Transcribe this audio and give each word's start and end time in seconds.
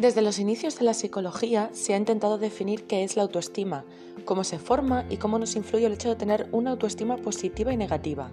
Desde 0.00 0.22
los 0.22 0.38
inicios 0.38 0.78
de 0.78 0.86
la 0.86 0.94
psicología 0.94 1.68
se 1.74 1.92
ha 1.92 1.98
intentado 1.98 2.38
definir 2.38 2.86
qué 2.86 3.04
es 3.04 3.16
la 3.16 3.22
autoestima, 3.22 3.84
cómo 4.24 4.44
se 4.44 4.58
forma 4.58 5.04
y 5.10 5.18
cómo 5.18 5.38
nos 5.38 5.56
influye 5.56 5.84
el 5.84 5.92
hecho 5.92 6.08
de 6.08 6.16
tener 6.16 6.48
una 6.52 6.70
autoestima 6.70 7.18
positiva 7.18 7.70
y 7.70 7.76
negativa. 7.76 8.30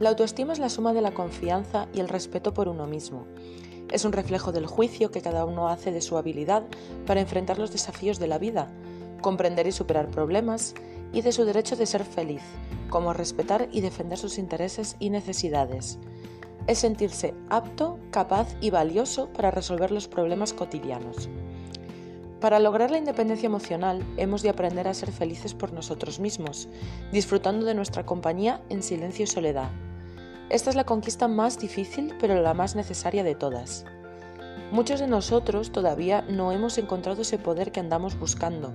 La 0.00 0.08
autoestima 0.08 0.52
es 0.52 0.58
la 0.58 0.68
suma 0.68 0.92
de 0.92 1.00
la 1.00 1.14
confianza 1.14 1.86
y 1.94 2.00
el 2.00 2.08
respeto 2.08 2.52
por 2.52 2.66
uno 2.66 2.88
mismo. 2.88 3.24
Es 3.92 4.04
un 4.04 4.10
reflejo 4.10 4.50
del 4.50 4.66
juicio 4.66 5.12
que 5.12 5.22
cada 5.22 5.44
uno 5.44 5.68
hace 5.68 5.92
de 5.92 6.00
su 6.00 6.16
habilidad 6.16 6.64
para 7.06 7.20
enfrentar 7.20 7.60
los 7.60 7.70
desafíos 7.70 8.18
de 8.18 8.26
la 8.26 8.38
vida, 8.38 8.66
comprender 9.20 9.68
y 9.68 9.72
superar 9.72 10.10
problemas 10.10 10.74
y 11.12 11.22
de 11.22 11.30
su 11.30 11.44
derecho 11.44 11.76
de 11.76 11.86
ser 11.86 12.04
feliz, 12.04 12.42
como 12.88 13.12
respetar 13.12 13.68
y 13.70 13.80
defender 13.80 14.18
sus 14.18 14.38
intereses 14.38 14.96
y 14.98 15.10
necesidades 15.10 16.00
es 16.70 16.78
sentirse 16.78 17.34
apto, 17.48 17.98
capaz 18.12 18.54
y 18.60 18.70
valioso 18.70 19.28
para 19.32 19.50
resolver 19.50 19.90
los 19.90 20.06
problemas 20.06 20.52
cotidianos. 20.52 21.28
Para 22.40 22.60
lograr 22.60 22.92
la 22.92 22.98
independencia 22.98 23.48
emocional 23.48 24.04
hemos 24.16 24.42
de 24.42 24.50
aprender 24.50 24.86
a 24.86 24.94
ser 24.94 25.10
felices 25.10 25.52
por 25.52 25.72
nosotros 25.72 26.20
mismos, 26.20 26.68
disfrutando 27.10 27.66
de 27.66 27.74
nuestra 27.74 28.06
compañía 28.06 28.62
en 28.68 28.84
silencio 28.84 29.24
y 29.24 29.26
soledad. 29.26 29.68
Esta 30.48 30.70
es 30.70 30.76
la 30.76 30.84
conquista 30.84 31.26
más 31.26 31.58
difícil 31.58 32.14
pero 32.20 32.40
la 32.40 32.54
más 32.54 32.76
necesaria 32.76 33.24
de 33.24 33.34
todas. 33.34 33.84
Muchos 34.70 35.00
de 35.00 35.08
nosotros 35.08 35.72
todavía 35.72 36.22
no 36.22 36.52
hemos 36.52 36.78
encontrado 36.78 37.22
ese 37.22 37.38
poder 37.38 37.72
que 37.72 37.80
andamos 37.80 38.16
buscando. 38.16 38.72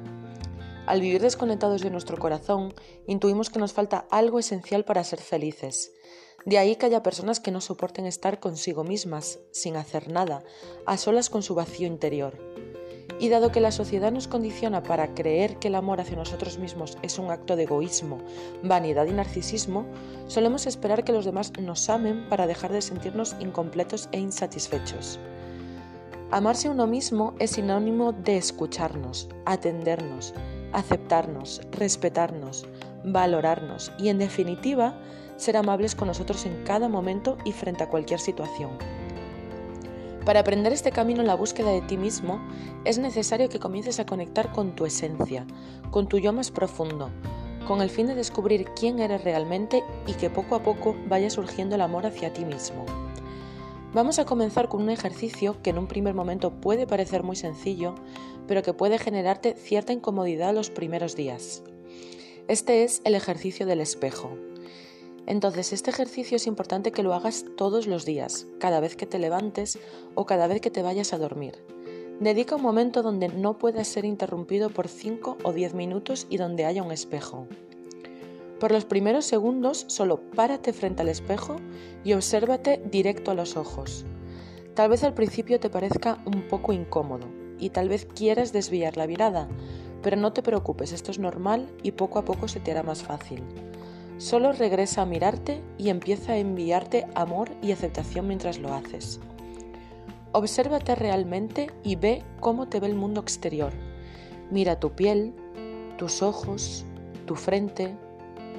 Al 0.85 0.99
vivir 0.99 1.21
desconectados 1.21 1.81
de 1.81 1.91
nuestro 1.91 2.17
corazón, 2.17 2.73
intuimos 3.07 3.49
que 3.49 3.59
nos 3.59 3.71
falta 3.71 4.05
algo 4.11 4.37
esencial 4.37 4.83
para 4.83 5.05
ser 5.05 5.21
felices, 5.21 5.93
de 6.45 6.59
ahí 6.59 6.75
que 6.75 6.85
haya 6.85 7.03
personas 7.03 7.39
que 7.39 7.51
no 7.51 7.59
soporten 7.59 8.05
estar 8.05 8.39
consigo 8.39 8.83
mismas, 8.83 9.39
sin 9.51 9.75
hacer 9.75 10.11
nada, 10.11 10.43
a 10.85 10.97
solas 10.97 11.29
con 11.29 11.41
su 11.41 11.55
vacío 11.55 11.87
interior. 11.87 12.37
Y 13.19 13.29
dado 13.29 13.51
que 13.51 13.61
la 13.61 13.71
sociedad 13.71 14.11
nos 14.11 14.27
condiciona 14.27 14.83
para 14.83 15.13
creer 15.15 15.57
que 15.57 15.69
el 15.69 15.75
amor 15.75 16.01
hacia 16.01 16.17
nosotros 16.17 16.57
mismos 16.59 16.97
es 17.01 17.17
un 17.17 17.31
acto 17.31 17.55
de 17.55 17.63
egoísmo, 17.63 18.19
vanidad 18.61 19.05
y 19.05 19.11
narcisismo, 19.11 19.85
solemos 20.27 20.67
esperar 20.67 21.03
que 21.03 21.13
los 21.13 21.25
demás 21.25 21.51
nos 21.59 21.89
amen 21.89 22.27
para 22.29 22.45
dejar 22.45 22.71
de 22.71 22.81
sentirnos 22.81 23.35
incompletos 23.39 24.09
e 24.11 24.19
insatisfechos. 24.19 25.19
Amarse 26.31 26.69
uno 26.69 26.87
mismo 26.87 27.35
es 27.39 27.51
sinónimo 27.51 28.11
de 28.11 28.37
escucharnos, 28.37 29.29
atendernos, 29.45 30.33
aceptarnos, 30.73 31.61
respetarnos, 31.71 32.65
valorarnos 33.05 33.91
y, 33.97 34.09
en 34.09 34.17
definitiva, 34.17 34.99
ser 35.37 35.57
amables 35.57 35.95
con 35.95 36.07
nosotros 36.07 36.45
en 36.45 36.63
cada 36.63 36.89
momento 36.89 37.37
y 37.45 37.51
frente 37.51 37.83
a 37.83 37.89
cualquier 37.89 38.19
situación. 38.19 38.71
Para 40.25 40.39
aprender 40.39 40.73
este 40.73 40.91
camino 40.91 41.21
en 41.21 41.27
la 41.27 41.35
búsqueda 41.35 41.69
de 41.69 41.81
ti 41.81 41.97
mismo, 41.97 42.39
es 42.83 42.97
necesario 42.97 43.47
que 43.47 43.59
comiences 43.59 43.99
a 43.99 44.07
conectar 44.07 44.51
con 44.51 44.75
tu 44.75 44.85
esencia, 44.85 45.45
con 45.91 46.07
tu 46.07 46.17
yo 46.17 46.33
más 46.33 46.49
profundo, 46.49 47.11
con 47.67 47.81
el 47.81 47.91
fin 47.91 48.07
de 48.07 48.15
descubrir 48.15 48.65
quién 48.75 48.99
eres 48.99 49.23
realmente 49.23 49.83
y 50.07 50.13
que 50.13 50.31
poco 50.31 50.55
a 50.55 50.63
poco 50.63 50.95
vaya 51.07 51.29
surgiendo 51.29 51.75
el 51.75 51.81
amor 51.81 52.07
hacia 52.07 52.33
ti 52.33 52.43
mismo. 52.43 52.85
Vamos 53.93 54.17
a 54.17 54.25
comenzar 54.25 54.67
con 54.67 54.81
un 54.81 54.89
ejercicio 54.89 55.61
que 55.61 55.69
en 55.69 55.77
un 55.77 55.87
primer 55.87 56.15
momento 56.15 56.51
puede 56.51 56.87
parecer 56.87 57.23
muy 57.23 57.35
sencillo, 57.35 57.95
pero 58.47 58.63
que 58.63 58.73
puede 58.73 58.97
generarte 58.97 59.53
cierta 59.53 59.93
incomodidad 59.93 60.53
los 60.53 60.69
primeros 60.69 61.15
días. 61.15 61.63
Este 62.47 62.83
es 62.83 63.01
el 63.05 63.15
ejercicio 63.15 63.65
del 63.65 63.79
espejo. 63.79 64.37
Entonces, 65.27 65.73
este 65.73 65.89
ejercicio 65.89 66.37
es 66.37 66.47
importante 66.47 66.91
que 66.91 67.03
lo 67.03 67.13
hagas 67.13 67.45
todos 67.57 67.87
los 67.87 68.05
días, 68.05 68.47
cada 68.59 68.79
vez 68.79 68.95
que 68.95 69.07
te 69.07 69.19
levantes 69.19 69.79
o 70.13 70.25
cada 70.25 70.47
vez 70.47 70.61
que 70.61 70.69
te 70.69 70.83
vayas 70.83 71.13
a 71.13 71.17
dormir. 71.17 71.63
Dedica 72.19 72.55
un 72.55 72.61
momento 72.61 73.03
donde 73.03 73.27
no 73.27 73.57
puedas 73.57 73.87
ser 73.87 74.05
interrumpido 74.05 74.69
por 74.69 74.87
5 74.87 75.37
o 75.43 75.51
10 75.51 75.73
minutos 75.73 76.27
y 76.29 76.37
donde 76.37 76.65
haya 76.65 76.83
un 76.83 76.91
espejo. 76.91 77.47
Por 78.59 78.71
los 78.71 78.85
primeros 78.85 79.25
segundos 79.25 79.85
solo 79.89 80.21
párate 80.31 80.71
frente 80.71 81.01
al 81.01 81.09
espejo 81.09 81.57
y 82.05 82.13
obsérvate 82.13 82.81
directo 82.89 83.31
a 83.31 83.35
los 83.35 83.57
ojos. 83.57 84.05
Tal 84.75 84.89
vez 84.89 85.03
al 85.03 85.13
principio 85.13 85.59
te 85.59 85.69
parezca 85.69 86.23
un 86.25 86.47
poco 86.47 86.71
incómodo 86.71 87.27
y 87.59 87.71
tal 87.71 87.89
vez 87.89 88.05
quieras 88.05 88.53
desviar 88.53 88.95
la 88.95 89.07
mirada, 89.07 89.49
pero 90.01 90.15
no 90.15 90.31
te 90.31 90.41
preocupes, 90.41 90.93
esto 90.93 91.11
es 91.11 91.19
normal 91.19 91.67
y 91.83 91.91
poco 91.91 92.19
a 92.19 92.25
poco 92.25 92.47
se 92.47 92.59
te 92.59 92.71
hará 92.71 92.83
más 92.83 93.03
fácil. 93.03 93.43
Solo 94.17 94.53
regresa 94.53 95.01
a 95.01 95.05
mirarte 95.05 95.61
y 95.77 95.89
empieza 95.89 96.33
a 96.33 96.37
enviarte 96.37 97.05
amor 97.15 97.49
y 97.61 97.71
aceptación 97.71 98.27
mientras 98.27 98.59
lo 98.59 98.73
haces. 98.73 99.19
Obsérvate 100.31 100.95
realmente 100.95 101.69
y 101.83 101.97
ve 101.97 102.23
cómo 102.39 102.67
te 102.67 102.79
ve 102.79 102.87
el 102.87 102.95
mundo 102.95 103.21
exterior. 103.21 103.73
Mira 104.51 104.79
tu 104.79 104.91
piel, 104.91 105.33
tus 105.97 106.21
ojos, 106.21 106.85
tu 107.25 107.35
frente, 107.35 107.95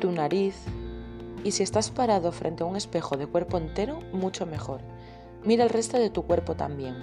tu 0.00 0.12
nariz 0.12 0.56
y 1.42 1.52
si 1.52 1.62
estás 1.62 1.90
parado 1.90 2.32
frente 2.32 2.62
a 2.62 2.66
un 2.66 2.76
espejo 2.76 3.16
de 3.16 3.26
cuerpo 3.26 3.56
entero, 3.56 4.00
mucho 4.12 4.46
mejor. 4.46 4.80
Mira 5.44 5.64
el 5.64 5.70
resto 5.70 5.98
de 5.98 6.10
tu 6.10 6.24
cuerpo 6.24 6.54
también. 6.54 6.96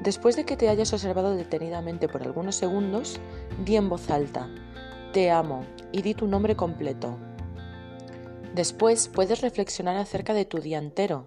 Después 0.00 0.34
de 0.34 0.44
que 0.44 0.56
te 0.56 0.68
hayas 0.68 0.92
observado 0.92 1.34
detenidamente 1.34 2.08
por 2.08 2.22
algunos 2.22 2.56
segundos, 2.56 3.20
di 3.64 3.76
en 3.76 3.88
voz 3.88 4.10
alta, 4.10 4.48
te 5.12 5.30
amo 5.30 5.66
y 5.92 6.00
di 6.00 6.14
tu 6.14 6.26
nombre 6.26 6.56
completo. 6.56 7.18
Después 8.54 9.08
puedes 9.08 9.42
reflexionar 9.42 9.96
acerca 9.96 10.32
de 10.32 10.46
tu 10.46 10.58
día 10.58 10.78
entero. 10.78 11.26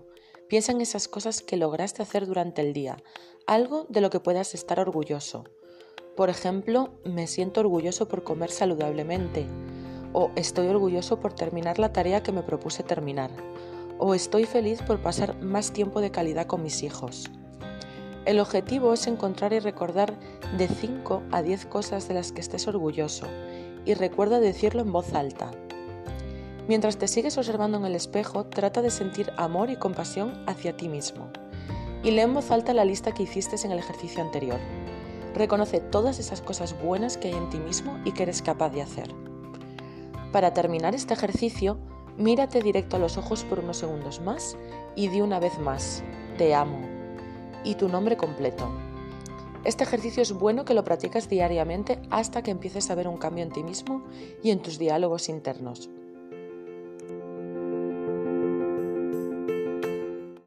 Piensa 0.49 0.71
en 0.71 0.81
esas 0.81 1.07
cosas 1.07 1.41
que 1.41 1.55
lograste 1.55 2.01
hacer 2.01 2.25
durante 2.25 2.61
el 2.63 2.73
día, 2.73 2.97
algo 3.45 3.85
de 3.89 4.01
lo 4.01 4.09
que 4.09 4.19
puedas 4.19 4.55
estar 4.55 4.79
orgulloso. 4.79 5.43
Por 6.15 6.29
ejemplo, 6.29 6.99
me 7.03 7.27
siento 7.27 7.59
orgulloso 7.59 8.07
por 8.07 8.23
comer 8.23 8.49
saludablemente, 8.49 9.45
o 10.13 10.31
estoy 10.35 10.67
orgulloso 10.67 11.19
por 11.19 11.33
terminar 11.33 11.77
la 11.77 11.93
tarea 11.93 12.23
que 12.23 12.31
me 12.31 12.43
propuse 12.43 12.81
terminar, 12.81 13.29
o 13.99 14.15
estoy 14.15 14.45
feliz 14.45 14.81
por 14.81 14.99
pasar 14.99 15.39
más 15.41 15.73
tiempo 15.73 16.01
de 16.01 16.11
calidad 16.11 16.47
con 16.47 16.63
mis 16.63 16.81
hijos. 16.81 17.29
El 18.25 18.39
objetivo 18.39 18.93
es 18.93 19.05
encontrar 19.05 19.53
y 19.53 19.59
recordar 19.59 20.17
de 20.57 20.67
5 20.67 21.21
a 21.31 21.43
10 21.43 21.67
cosas 21.67 22.07
de 22.07 22.15
las 22.15 22.31
que 22.31 22.41
estés 22.41 22.67
orgulloso 22.67 23.27
y 23.85 23.93
recuerda 23.93 24.39
decirlo 24.39 24.81
en 24.81 24.91
voz 24.91 25.13
alta. 25.13 25.51
Mientras 26.67 26.97
te 26.97 27.07
sigues 27.07 27.37
observando 27.37 27.77
en 27.77 27.85
el 27.85 27.95
espejo, 27.95 28.45
trata 28.45 28.81
de 28.81 28.89
sentir 28.89 29.31
amor 29.37 29.69
y 29.69 29.75
compasión 29.75 30.43
hacia 30.47 30.75
ti 30.75 30.89
mismo. 30.89 31.29
Y 32.03 32.11
lee 32.11 32.21
en 32.21 32.33
voz 32.33 32.51
alta 32.51 32.73
la 32.73 32.85
lista 32.85 33.13
que 33.13 33.23
hiciste 33.23 33.55
en 33.63 33.71
el 33.71 33.79
ejercicio 33.79 34.23
anterior. 34.23 34.59
Reconoce 35.35 35.79
todas 35.79 36.19
esas 36.19 36.41
cosas 36.41 36.75
buenas 36.81 37.17
que 37.17 37.27
hay 37.27 37.35
en 37.35 37.49
ti 37.49 37.59
mismo 37.59 37.99
y 38.03 38.13
que 38.13 38.23
eres 38.23 38.41
capaz 38.41 38.69
de 38.69 38.81
hacer. 38.81 39.13
Para 40.31 40.53
terminar 40.53 40.95
este 40.95 41.13
ejercicio, 41.13 41.77
mírate 42.17 42.61
directo 42.61 42.95
a 42.95 42.99
los 42.99 43.17
ojos 43.17 43.43
por 43.43 43.59
unos 43.59 43.77
segundos 43.77 44.19
más 44.21 44.57
y 44.95 45.09
di 45.09 45.21
una 45.21 45.39
vez 45.39 45.59
más, 45.59 46.03
te 46.37 46.55
amo, 46.55 46.79
y 47.63 47.75
tu 47.75 47.89
nombre 47.89 48.17
completo. 48.17 48.69
Este 49.65 49.83
ejercicio 49.83 50.21
es 50.21 50.31
bueno 50.31 50.63
que 50.63 50.75
lo 50.75 50.83
practicas 50.83 51.27
diariamente 51.27 51.99
hasta 52.11 52.43
que 52.43 52.51
empieces 52.51 52.91
a 52.91 52.95
ver 52.95 53.07
un 53.07 53.17
cambio 53.17 53.43
en 53.43 53.51
ti 53.51 53.63
mismo 53.63 54.03
y 54.43 54.51
en 54.51 54.61
tus 54.61 54.77
diálogos 54.77 55.27
internos. 55.27 55.89